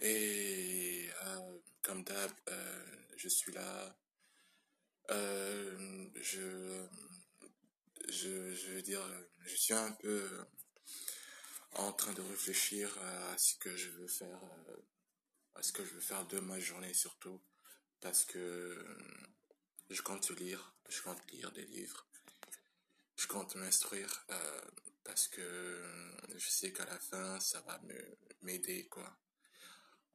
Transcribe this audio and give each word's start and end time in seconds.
Et 0.00 1.10
euh, 1.24 1.58
comme 1.82 2.04
d'hab, 2.04 2.30
euh, 2.48 2.84
je 3.16 3.28
suis 3.28 3.52
là. 3.52 3.96
Euh, 5.10 6.08
je, 6.16 6.86
je, 8.08 8.54
je 8.54 8.70
veux 8.72 8.82
dire, 8.82 9.02
je 9.40 9.56
suis 9.56 9.74
un 9.74 9.92
peu 9.92 10.28
en 11.72 11.92
train 11.92 12.12
de 12.12 12.22
réfléchir 12.22 12.96
à 13.02 13.38
ce 13.38 13.54
que 13.56 13.74
je 13.74 13.88
veux 13.90 14.06
faire, 14.06 14.40
à 15.54 15.62
ce 15.62 15.72
que 15.72 15.84
je 15.84 15.94
veux 15.94 16.00
faire 16.00 16.26
de 16.26 16.38
ma 16.40 16.60
journée 16.60 16.92
surtout, 16.94 17.40
parce 18.00 18.24
que 18.24 18.84
je 19.90 20.02
compte 20.02 20.28
lire, 20.38 20.74
je 20.88 21.00
compte 21.02 21.30
lire 21.32 21.50
des 21.52 21.64
livres, 21.64 22.06
je 23.16 23.26
compte 23.26 23.56
m'instruire, 23.56 24.26
parce 25.04 25.26
que 25.28 25.82
je 26.36 26.48
sais 26.48 26.72
qu'à 26.72 26.84
la 26.84 26.98
fin, 26.98 27.40
ça 27.40 27.60
va 27.62 27.80
m'aider, 28.42 28.86
quoi 28.88 29.18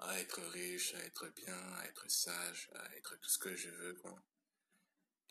à 0.04 0.20
être 0.20 0.41
riche, 0.41 0.93
à 0.96 1.00
être 1.00 1.29
bien, 1.29 1.73
à 1.75 1.86
être 1.86 2.09
sage, 2.09 2.69
à 2.75 2.96
être 2.97 3.15
tout 3.19 3.29
ce 3.29 3.37
que 3.37 3.55
je 3.55 3.69
veux, 3.69 3.93
quoi. 3.96 4.15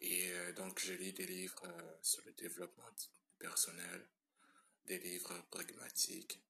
Et 0.01 0.30
euh, 0.33 0.52
donc, 0.55 0.80
je 0.80 0.95
lis 0.95 1.12
des 1.12 1.27
livres 1.27 1.62
euh, 1.64 1.97
sur 2.02 2.24
le 2.24 2.33
développement 2.33 2.91
personnel, 3.38 4.09
des 4.87 4.98
livres 4.98 5.38
pragmatiques. 5.50 6.41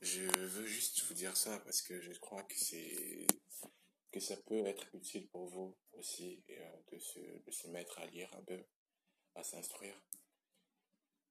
Je 0.00 0.22
veux 0.22 0.66
juste 0.66 1.04
vous 1.04 1.14
dire 1.14 1.36
ça 1.36 1.58
parce 1.60 1.82
que 1.82 2.00
je 2.00 2.12
crois 2.18 2.42
que 2.44 2.58
c'est 2.58 3.26
que 4.10 4.18
ça 4.18 4.36
peut 4.36 4.66
être 4.66 4.86
utile 4.94 5.28
pour 5.28 5.46
vous 5.46 5.76
aussi 5.92 6.42
euh, 6.50 6.76
de, 6.90 6.98
se, 6.98 7.20
de 7.20 7.50
se 7.50 7.68
mettre 7.68 7.98
à 7.98 8.06
lire 8.06 8.28
un 8.34 8.42
peu, 8.42 8.64
à 9.34 9.44
s'instruire. 9.44 9.94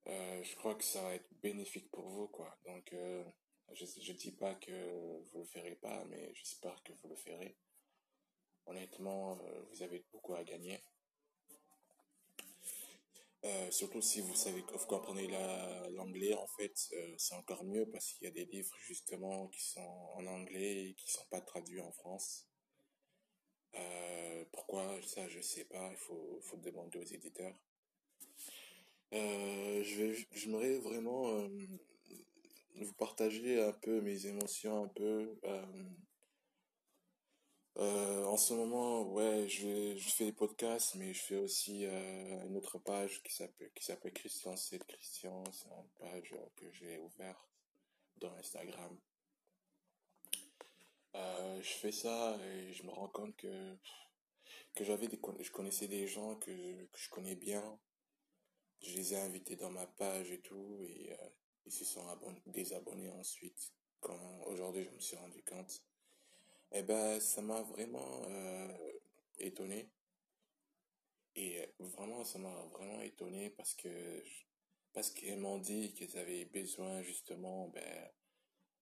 je 0.05 0.55
crois 0.55 0.75
que 0.75 0.83
ça 0.83 1.01
va 1.01 1.15
être 1.15 1.29
bénéfique 1.41 1.89
pour 1.91 2.07
vous, 2.07 2.27
quoi. 2.27 2.57
Donc, 2.65 2.95
je 3.73 4.11
ne 4.11 4.17
dis 4.17 4.31
pas 4.31 4.55
que 4.55 5.19
vous 5.31 5.39
le 5.39 5.45
ferez 5.45 5.75
pas, 5.75 6.03
mais 6.05 6.33
j'espère 6.33 6.81
que 6.83 6.93
vous 6.93 7.09
le 7.09 7.15
ferez. 7.15 7.57
Honnêtement, 8.65 9.39
euh, 9.41 9.61
vous 9.71 9.83
avez 9.83 10.03
beaucoup 10.11 10.33
à 10.35 10.43
gagner. 10.43 10.79
Euh, 13.43 13.71
surtout 13.71 14.01
si 14.01 14.21
vous 14.21 14.35
savez 14.35 14.61
que 14.63 14.73
vous 14.73 14.85
comprenez 14.85 15.27
l'anglais, 15.91 16.35
en 16.35 16.47
fait, 16.47 16.75
euh, 16.93 17.15
c'est 17.17 17.33
encore 17.33 17.63
mieux 17.63 17.89
parce 17.89 18.13
qu'il 18.13 18.25
y 18.25 18.27
a 18.27 18.31
des 18.31 18.45
livres 18.45 18.75
justement 18.85 19.47
qui 19.47 19.61
sont 19.61 20.11
en 20.15 20.27
anglais 20.27 20.89
et 20.89 20.93
qui 20.93 21.11
sont 21.11 21.25
pas 21.29 21.41
traduits 21.41 21.81
en 21.81 21.91
France. 21.91 22.47
pourquoi? 24.51 25.01
Ça, 25.03 25.27
je 25.27 25.41
sais 25.41 25.65
pas. 25.65 25.89
Il 25.91 25.97
faut, 25.97 26.57
demander 26.57 26.99
aux 26.99 27.03
éditeurs. 27.03 27.55
j'aimerais 29.11 30.77
vraiment 30.79 31.47
vous 32.75 32.93
partager 32.93 33.61
un 33.61 33.73
peu 33.73 34.01
mes 34.01 34.25
émotions, 34.25 34.85
un 34.85 34.87
peu. 34.87 35.37
Euh, 35.45 35.65
euh, 37.77 38.25
en 38.25 38.37
ce 38.37 38.53
moment, 38.53 39.03
ouais, 39.03 39.47
je, 39.47 39.95
je, 39.95 40.09
fais 40.09 40.25
des 40.25 40.33
podcasts, 40.33 40.95
mais 40.95 41.13
je 41.13 41.21
fais 41.21 41.37
aussi 41.37 41.85
euh, 41.85 42.45
une 42.47 42.57
autre 42.57 42.79
page 42.79 43.23
qui 43.23 43.33
s'appelle 43.33 43.71
qui 43.73 43.83
s'appelle 43.85 44.13
Christian 44.13 44.55
c'est 44.57 44.79
Christian. 44.79 45.43
C'est 45.51 45.69
une 45.69 45.89
page 45.99 46.35
que 46.55 46.69
j'ai 46.71 46.99
ouverte 46.99 47.49
dans 48.17 48.33
Instagram. 48.37 48.97
je 51.13 51.73
fais 51.81 51.91
ça 51.91 52.37
et 52.43 52.73
je 52.73 52.83
me 52.83 52.91
rends 52.91 53.09
compte 53.09 53.35
que 53.37 53.77
que 54.75 54.83
j'avais 54.83 55.07
des 55.07 55.19
je 55.39 55.51
connaissais 55.51 55.87
des 55.87 56.07
gens 56.07 56.35
que, 56.35 56.51
que 56.85 56.99
je 56.99 57.09
connais 57.09 57.35
bien. 57.35 57.79
Je 58.81 58.95
les 58.95 59.13
ai 59.13 59.17
invités 59.17 59.55
dans 59.55 59.69
ma 59.69 59.85
page 59.87 60.31
et 60.31 60.41
tout 60.41 60.79
et 60.81 61.15
ils 61.65 61.71
se 61.71 61.85
sont 61.85 62.05
désabonnés 62.47 63.11
ensuite. 63.11 63.71
Quand 63.99 64.19
aujourd'hui 64.47 64.83
je 64.83 64.89
me 64.89 64.99
suis 64.99 65.17
rendu 65.17 65.43
compte, 65.43 65.83
eh 66.71 66.83
ben 66.83 67.19
ça 67.19 67.41
m'a 67.41 67.61
vraiment 67.61 68.23
euh, 68.29 68.91
étonné. 69.37 69.89
Et 71.35 71.65
vraiment, 71.79 72.23
ça 72.25 72.39
m'a 72.39 72.53
vraiment 72.73 73.01
étonné 73.01 73.51
parce 73.51 73.73
que 73.75 74.23
parce 74.93 75.11
qu'ils 75.11 75.37
m'ont 75.37 75.59
dit 75.59 75.93
qu'ils 75.93 76.17
avaient 76.17 76.45
besoin 76.45 77.01
justement 77.01 77.69
ben, 77.69 78.11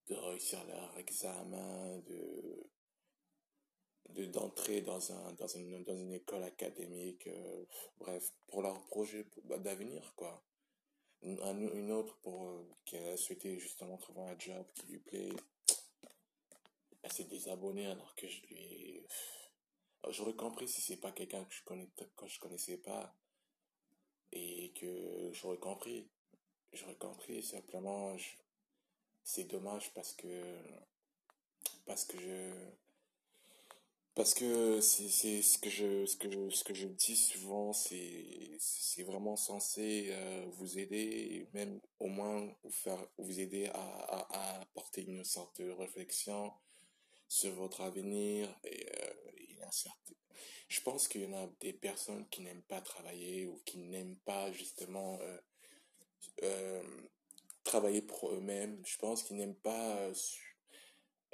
de 0.07 0.15
réussir 0.15 0.65
leur 0.65 0.97
examen, 0.97 1.99
de 1.99 2.65
d'entrer 4.27 4.81
dans 4.81 5.11
un 5.11 5.33
dans 5.33 5.47
une 5.47 5.83
dans 5.83 5.95
une 5.95 6.13
école 6.13 6.43
académique, 6.43 7.27
euh, 7.27 7.65
bref, 7.99 8.33
pour 8.47 8.61
leur 8.63 8.83
projet 8.87 9.25
bah, 9.45 9.59
d'avenir 9.59 10.13
quoi 10.15 10.43
une 11.21 11.91
autre 11.91 12.17
pour 12.21 12.49
euh, 12.49 12.69
qui 12.85 12.97
a 12.97 13.17
souhaité 13.17 13.57
justement 13.59 13.97
trouver 13.97 14.21
un 14.21 14.39
job 14.39 14.65
qui 14.73 14.87
lui 14.87 14.99
plaît. 14.99 15.33
Elle 17.01 17.11
s'est 17.11 17.25
désabonnée 17.25 17.87
alors 17.87 18.15
que 18.15 18.27
je 18.27 18.41
lui 18.47 19.05
j'aurais 20.09 20.35
compris 20.35 20.67
si 20.67 20.81
c'est 20.81 20.97
pas 20.97 21.11
quelqu'un 21.11 21.43
que 21.43 21.53
je 21.53 21.63
connais 21.63 21.89
que 22.15 22.27
je 22.27 22.39
connaissais 22.39 22.77
pas 22.77 23.15
et 24.31 24.71
que 24.73 25.31
j'aurais 25.33 25.57
compris. 25.57 26.09
J'aurais 26.71 26.95
compris 26.97 27.41
simplement 27.43 28.15
c'est 29.23 29.45
dommage 29.45 29.91
parce 29.93 30.13
que 30.13 30.57
parce 31.85 32.05
que 32.05 32.19
je 32.19 32.53
parce 34.19 34.33
que 34.33 34.81
c'est 34.81 35.41
ce 35.41 35.57
que 35.57 35.69
je 35.69 36.05
ce 36.05 36.17
que 36.17 36.29
je 36.29 36.49
ce 36.49 36.65
que 36.65 36.73
je 36.73 36.87
dis 36.89 37.15
souvent 37.15 37.71
c'est 37.71 38.51
c'est 38.59 39.03
vraiment 39.03 39.37
censé 39.37 40.07
euh, 40.09 40.45
vous 40.57 40.77
aider 40.77 41.47
même 41.53 41.79
au 41.99 42.07
moins 42.07 42.53
vous 42.65 42.69
faire 42.69 42.99
vous 43.17 43.39
aider 43.39 43.67
à, 43.67 43.79
à, 43.79 44.59
apporter 44.59 45.05
une 45.05 45.23
sorte 45.23 45.61
de 45.61 45.71
réflexion 45.71 46.51
sur 47.29 47.53
votre 47.53 47.79
avenir 47.79 48.53
et, 48.65 48.87
euh, 48.89 49.13
je 50.67 50.81
pense 50.81 51.07
qu'il 51.07 51.21
y 51.21 51.25
en 51.25 51.37
a 51.45 51.47
des 51.61 51.71
personnes 51.71 52.27
qui 52.27 52.41
n'aiment 52.41 52.63
pas 52.63 52.81
travailler 52.81 53.45
ou 53.45 53.61
qui 53.63 53.77
n'aiment 53.77 54.19
pas 54.25 54.51
justement 54.51 55.17
euh 56.43 56.83
travailler 57.63 58.01
pour 58.01 58.31
eux-mêmes. 58.31 58.81
Je 58.83 58.97
pense 58.97 59.21
qu'ils 59.21 59.37
n'aiment 59.37 59.61
pas 59.61 60.11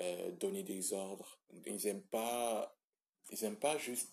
euh, 0.01 0.31
donner 0.31 0.63
des 0.63 0.93
ordres. 0.93 1.39
Ils 1.65 1.87
aiment 1.87 2.03
pas, 2.03 2.77
ils 3.31 3.43
aiment 3.43 3.59
pas 3.59 3.77
juste, 3.77 4.11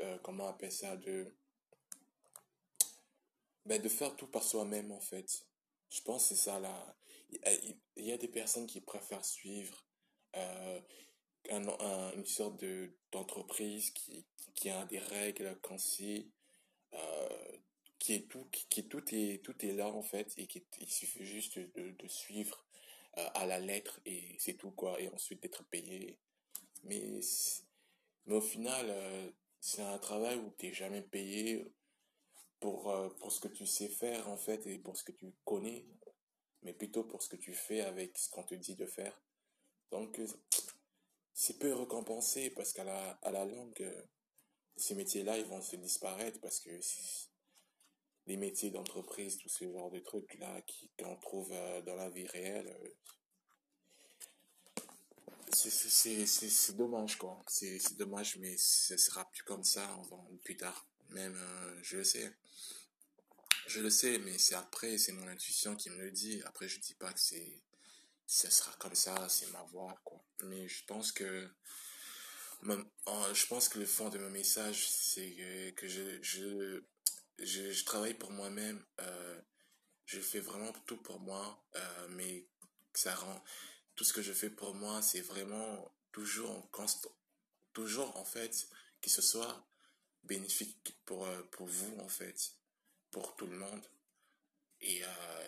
euh, 0.00 0.18
comment 0.22 0.44
on 0.44 0.48
appelle 0.48 0.72
ça, 0.72 0.96
de, 0.96 1.34
ben, 3.64 3.80
de 3.80 3.88
faire 3.88 4.14
tout 4.16 4.26
par 4.26 4.42
soi-même, 4.42 4.90
en 4.92 5.00
fait. 5.00 5.46
Je 5.90 6.00
pense 6.02 6.28
que 6.28 6.34
c'est 6.34 6.42
ça, 6.42 6.58
là. 6.60 6.96
Il 7.96 8.04
y 8.04 8.12
a 8.12 8.18
des 8.18 8.28
personnes 8.28 8.66
qui 8.66 8.80
préfèrent 8.80 9.24
suivre 9.24 9.86
euh, 10.36 10.80
un, 11.50 12.12
une 12.14 12.26
sorte 12.26 12.60
de, 12.60 12.94
d'entreprise 13.10 13.90
qui, 13.90 14.26
qui 14.54 14.68
a 14.68 14.84
des 14.86 14.98
règles 14.98 15.58
concis, 15.60 16.30
euh, 16.92 17.58
qui 17.98 18.14
est 18.14 18.28
tout, 18.28 18.46
qui, 18.50 18.86
tout 18.86 19.02
est, 19.14 19.42
tout 19.42 19.64
est 19.64 19.72
là, 19.72 19.88
en 19.88 20.02
fait, 20.02 20.32
et 20.36 20.46
qu'il 20.46 20.64
il 20.80 20.90
suffit 20.90 21.24
juste 21.24 21.58
de, 21.58 21.90
de 21.90 22.08
suivre 22.08 22.66
à 23.14 23.46
la 23.46 23.58
lettre 23.58 24.00
et 24.06 24.36
c'est 24.38 24.54
tout 24.54 24.70
quoi 24.70 25.00
et 25.00 25.08
ensuite 25.08 25.42
d'être 25.42 25.64
payé. 25.64 26.18
Mais 26.84 27.20
mais 28.26 28.36
au 28.36 28.40
final 28.40 28.86
euh, 28.88 29.30
c'est 29.60 29.82
un 29.82 29.98
travail 29.98 30.38
où 30.38 30.52
tu 30.58 30.66
n'es 30.66 30.72
jamais 30.72 31.02
payé 31.02 31.72
pour 32.60 32.90
euh, 32.90 33.08
pour 33.20 33.32
ce 33.32 33.40
que 33.40 33.48
tu 33.48 33.66
sais 33.66 33.88
faire 33.88 34.28
en 34.28 34.36
fait 34.36 34.66
et 34.66 34.78
pour 34.78 34.96
ce 34.96 35.04
que 35.04 35.12
tu 35.12 35.32
connais 35.44 35.84
mais 36.62 36.72
plutôt 36.72 37.04
pour 37.04 37.22
ce 37.22 37.28
que 37.28 37.36
tu 37.36 37.54
fais 37.54 37.80
avec 37.80 38.16
ce 38.16 38.30
qu'on 38.30 38.44
te 38.44 38.54
dit 38.54 38.76
de 38.76 38.86
faire. 38.86 39.20
Donc 39.90 40.20
c'est 41.34 41.58
peu 41.58 41.74
récompensé 41.74 42.50
parce 42.50 42.72
qu'à 42.72 42.84
la 42.84 43.10
à 43.22 43.30
la 43.30 43.44
longue 43.44 44.06
ces 44.76 44.94
métiers 44.94 45.22
là 45.22 45.38
ils 45.38 45.44
vont 45.44 45.60
se 45.60 45.76
disparaître 45.76 46.40
parce 46.40 46.60
que 46.60 46.70
les 48.26 48.36
métiers 48.36 48.70
d'entreprise, 48.70 49.38
tout 49.38 49.48
ce 49.48 49.64
genre 49.64 49.90
de 49.90 49.98
trucs-là 49.98 50.62
qu'on 50.98 51.16
trouve 51.16 51.50
euh, 51.52 51.82
dans 51.82 51.96
la 51.96 52.08
vie 52.10 52.26
réelle, 52.26 52.68
euh, 52.68 52.88
c'est 55.52 56.76
dommage, 56.76 57.18
quoi. 57.18 57.42
C'est 57.46 57.96
dommage, 57.96 58.36
mais 58.38 58.56
ce 58.56 58.96
sera 58.96 59.28
plus 59.30 59.42
comme 59.42 59.64
ça 59.64 59.86
plus 60.44 60.56
tard. 60.56 60.86
Même, 61.10 61.36
euh, 61.36 61.78
je 61.82 61.98
le 61.98 62.04
sais. 62.04 62.32
Je 63.66 63.80
le 63.80 63.90
sais, 63.90 64.18
mais 64.18 64.38
c'est 64.38 64.54
après, 64.54 64.96
c'est 64.98 65.12
mon 65.12 65.28
intuition 65.28 65.76
qui 65.76 65.90
me 65.90 65.98
le 65.98 66.10
dit. 66.10 66.42
Après, 66.46 66.68
je 66.68 66.80
dis 66.80 66.94
pas 66.94 67.12
que 67.12 67.20
c'est, 67.20 67.62
sera 68.26 68.72
comme 68.78 68.94
ça, 68.94 69.28
c'est 69.28 69.50
ma 69.52 69.62
voix, 69.64 69.94
quoi. 70.04 70.24
Mais 70.44 70.66
je 70.68 70.84
pense 70.86 71.12
que, 71.12 71.48
je 72.64 73.46
pense 73.46 73.68
que 73.68 73.78
le 73.78 73.86
fond 73.86 74.08
de 74.08 74.18
mon 74.18 74.30
message, 74.30 74.88
c'est 74.88 75.74
que, 75.76 75.86
je, 75.86 76.82
je, 77.42 77.72
je 77.72 77.84
travaille 77.84 78.14
pour 78.14 78.30
moi-même, 78.30 78.82
euh, 79.00 79.40
je 80.06 80.20
fais 80.20 80.40
vraiment 80.40 80.72
tout 80.86 80.96
pour 80.96 81.20
moi, 81.20 81.62
euh, 81.76 82.08
mais 82.10 82.46
ça 82.94 83.14
rend, 83.14 83.42
tout 83.94 84.04
ce 84.04 84.12
que 84.12 84.22
je 84.22 84.32
fais 84.32 84.50
pour 84.50 84.74
moi, 84.74 85.02
c'est 85.02 85.20
vraiment 85.20 85.92
toujours 86.12 86.50
en 86.50 86.62
constant, 86.72 87.14
toujours 87.72 88.16
en 88.16 88.24
fait, 88.24 88.68
que 89.00 89.10
ce 89.10 89.22
soit 89.22 89.66
bénéfique 90.24 90.96
pour, 91.04 91.26
euh, 91.26 91.42
pour 91.50 91.66
vous 91.66 91.98
en 92.00 92.08
fait, 92.08 92.52
pour 93.10 93.36
tout 93.36 93.46
le 93.46 93.56
monde. 93.56 93.84
Et, 94.84 95.02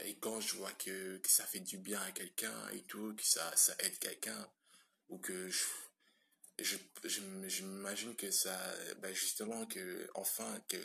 et 0.05 0.14
quand 0.20 0.41
je 0.41 0.55
vois 0.55 0.70
que, 0.75 1.17
que 1.17 1.29
ça 1.29 1.44
fait 1.44 1.58
du 1.58 1.76
bien 1.76 2.00
à 2.00 2.12
quelqu'un 2.12 2.69
et 2.69 2.82
tout, 2.82 3.17
que 3.17 3.25
ça, 3.25 3.50
ça 3.56 3.75
aide 3.81 3.99
quelqu'un, 3.99 4.49
ou 5.08 5.19
que 5.19 5.49
je, 5.49 5.64
j'imagine 6.58 8.14
que 8.16 8.30
ça, 8.30 8.58
ben 8.98 9.12
justement, 9.14 9.66
que 9.66 10.08
enfin, 10.14 10.60
que 10.68 10.76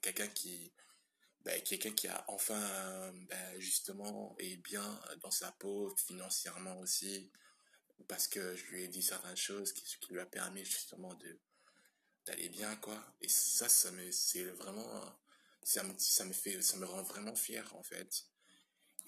quelqu'un 0.00 0.28
qui, 0.28 0.72
ben, 1.44 1.60
quelqu'un 1.62 1.92
qui 1.92 2.08
a 2.08 2.24
enfin, 2.28 3.12
ben, 3.28 3.60
justement, 3.60 4.34
est 4.38 4.56
bien 4.56 5.00
dans 5.22 5.30
sa 5.30 5.52
peau, 5.52 5.94
financièrement 5.96 6.78
aussi, 6.80 7.30
parce 8.08 8.28
que 8.28 8.56
je 8.56 8.64
lui 8.66 8.84
ai 8.84 8.88
dit 8.88 9.02
certaines 9.02 9.36
choses 9.36 9.72
qui, 9.72 9.84
qui 10.00 10.12
lui 10.12 10.20
a 10.20 10.26
permis 10.26 10.64
justement 10.64 11.14
de 11.14 11.38
d'aller 12.26 12.48
bien, 12.50 12.76
quoi. 12.76 13.02
Et 13.22 13.28
ça, 13.28 13.68
ça 13.68 13.90
me, 13.92 14.10
c'est 14.10 14.44
vraiment, 14.44 15.18
ça 15.62 15.82
me, 15.82 15.94
ça 15.98 16.24
me 16.24 16.32
fait, 16.32 16.60
ça 16.62 16.76
me 16.76 16.84
rend 16.86 17.02
vraiment 17.02 17.34
fier, 17.34 17.64
en 17.76 17.82
fait. 17.82 18.24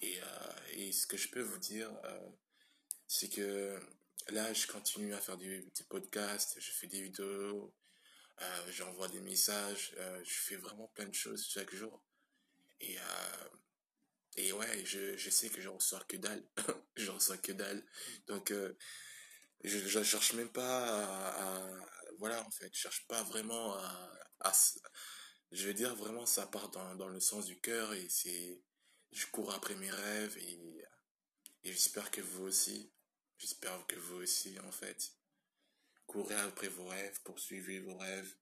Et, 0.01 0.19
euh, 0.21 0.53
et 0.71 0.91
ce 0.91 1.07
que 1.07 1.17
je 1.17 1.29
peux 1.29 1.41
vous 1.41 1.59
dire, 1.59 1.91
euh, 2.05 2.29
c'est 3.07 3.29
que 3.29 3.79
là, 4.29 4.53
je 4.53 4.67
continue 4.67 5.13
à 5.13 5.19
faire 5.19 5.37
des, 5.37 5.65
podcasts, 5.89 6.59
je 6.59 6.71
fais 6.71 6.87
des 6.87 7.01
vidéos, 7.01 7.73
euh, 8.41 8.71
j'envoie 8.71 9.07
des 9.09 9.19
messages, 9.21 9.93
euh, 9.97 10.23
je 10.23 10.33
fais 10.33 10.55
vraiment 10.55 10.87
plein 10.89 11.05
de 11.05 11.13
choses 11.13 11.45
chaque 11.47 11.73
jour. 11.73 12.03
Et, 12.79 12.97
euh, 12.97 13.49
et 14.35 14.51
ouais, 14.53 14.85
je, 14.85 15.15
je 15.17 15.29
sais 15.29 15.49
que 15.49 15.61
j'en 15.61 15.75
reçois 15.75 16.03
que 16.07 16.17
dalle. 16.17 16.43
j'en 16.97 17.15
reçois 17.15 17.37
que 17.37 17.51
dalle. 17.51 17.85
Donc, 18.27 18.53
je, 19.63 19.77
je 19.79 20.03
cherche 20.03 20.33
même 20.33 20.51
pas 20.51 21.05
à, 21.29 21.79
voilà, 22.19 22.41
en 22.43 22.51
fait, 22.51 22.69
je 22.73 22.79
cherche 22.79 23.05
pas 23.07 23.23
vraiment 23.23 23.75
à, 23.75 24.11
à, 24.41 24.53
je 25.51 25.67
veux 25.67 25.73
dire 25.73 25.95
vraiment 25.95 26.25
ça 26.25 26.47
part 26.47 26.69
dans, 26.69 26.95
dans 26.95 27.07
le 27.09 27.19
sens 27.19 27.45
du 27.45 27.59
cœur 27.59 27.93
et 27.93 28.07
c'est, 28.09 28.61
je 29.11 29.25
cours 29.27 29.53
après 29.53 29.75
mes 29.75 29.91
rêves 29.91 30.37
et, 30.37 30.83
et 31.63 31.71
j'espère 31.71 32.11
que 32.11 32.21
vous 32.21 32.43
aussi, 32.45 32.92
J'espère 33.43 33.85
que 33.87 33.97
vous 33.97 34.21
aussi, 34.21 34.57
en 34.61 34.71
fait, 34.71 35.11
courez 36.07 36.39
après 36.39 36.69
vos 36.69 36.85
rêves, 36.87 37.19
poursuivez 37.25 37.81
vos 37.81 37.97
rêves. 37.97 38.33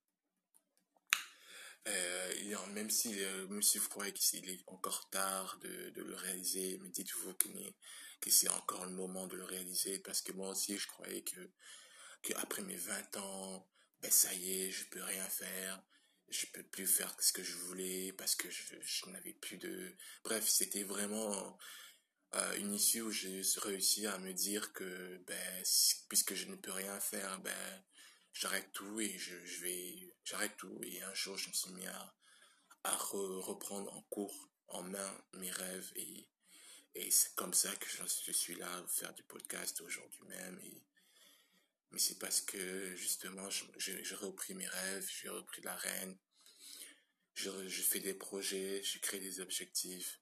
Euh, 1.88 2.68
même, 2.68 2.92
si, 2.92 3.20
euh, 3.24 3.48
même 3.48 3.64
si 3.64 3.80
vous 3.80 3.90
croyez 3.90 4.14
qu'il 4.14 4.48
est 4.48 4.64
encore 4.68 5.10
tard 5.10 5.58
de, 5.58 5.90
de 5.90 6.04
le 6.04 6.14
réaliser, 6.14 6.78
mais 6.84 6.90
dites-vous 6.90 7.34
que, 7.34 7.48
que 8.20 8.30
c'est 8.30 8.50
encore 8.50 8.86
le 8.86 8.92
moment 8.92 9.26
de 9.26 9.38
le 9.38 9.44
réaliser 9.44 9.98
parce 9.98 10.22
que 10.22 10.34
moi 10.34 10.50
aussi, 10.50 10.78
je 10.78 10.86
croyais 10.86 11.24
que, 11.24 11.50
que 12.22 12.36
après 12.36 12.62
mes 12.62 12.78
20 12.78 13.18
ans, 13.18 13.68
ben 14.04 14.12
ça 14.12 14.32
y 14.36 14.62
est, 14.62 14.70
je 14.70 14.86
peux 14.86 15.02
rien 15.02 15.28
faire, 15.30 15.82
je 16.30 16.46
peux 16.54 16.62
plus 16.62 16.86
faire 16.86 17.12
ce 17.20 17.34
que 17.34 17.42
je 17.42 17.56
voulais 17.56 18.14
parce 18.14 18.36
que 18.36 18.52
je, 18.52 18.76
je 18.80 19.10
n'avais 19.10 19.34
plus 19.34 19.58
de... 19.58 19.96
Bref, 20.24 20.48
c'était 20.48 20.84
vraiment 20.84 21.58
une 22.58 22.74
issue 22.74 23.02
où 23.02 23.12
j'ai 23.12 23.42
réussi 23.58 24.08
à 24.08 24.18
me 24.18 24.34
dire 24.34 24.72
que 24.74 25.18
ben 25.28 25.64
puisque 26.08 26.34
je 26.34 26.46
ne 26.48 26.56
peux 26.56 26.72
rien 26.72 27.00
faire 27.00 27.40
ben 27.42 27.84
j'arrête 28.34 28.72
tout 28.72 29.02
et 29.02 29.18
je, 29.18 29.36
je 29.46 29.62
vais 29.64 30.16
j'arrête 30.24 30.56
tout. 30.58 30.80
Et 30.84 31.02
un 31.02 31.14
jour 31.14 31.38
je 31.38 31.50
me 31.50 31.54
suis 31.54 31.72
mis 31.72 31.88
à, 31.88 32.16
à 32.84 32.96
reprendre 32.96 33.94
en 33.94 34.02
cours 34.04 34.50
en 34.68 34.84
main 34.84 35.26
mes 35.34 35.52
rêves. 35.52 35.92
Et 35.96 36.28
et 36.96 37.10
c'est 37.10 37.36
comme 37.36 37.54
ça 37.54 37.74
que 37.76 37.88
je, 37.88 38.32
suis 38.32 38.56
là 38.56 38.70
à 38.78 38.88
faire 38.88 39.14
du 39.14 39.24
podcast 39.24 39.82
aujourd'hui 39.82 40.24
même. 40.28 40.60
Et 40.64 40.84
mais 41.92 42.00
c'est 42.00 42.20
parce 42.20 42.40
que 42.40 42.96
justement 42.96 43.50
j'ai 43.50 44.16
repris 44.16 44.54
mes 44.54 44.68
rêves 44.68 45.10
j'ai 45.22 45.30
repris 45.30 45.62
la 45.64 45.76
reine. 45.76 46.18
Je, 47.34 47.68
je 47.68 47.82
fais 47.82 48.00
des 48.00 48.14
projets 48.14 48.82
je 48.84 49.00
crée 49.00 49.20
des 49.20 49.42
objectifs 49.42 50.22